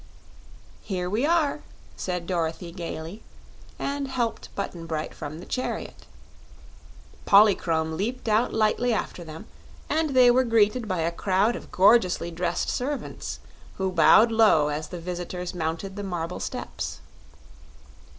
[0.81, 1.59] "Here we are!"
[1.95, 3.21] said Dorothy, gaily,
[3.77, 6.07] and helped Button Bright from the chariot.
[7.27, 9.45] Polychrome leaped out lightly after them,
[9.91, 13.41] and they were greeted by a crowd of gorgeously dressed servants
[13.77, 16.99] who bowed low as the visitors mounted the marble steps.